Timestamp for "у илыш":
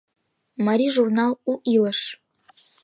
1.51-1.99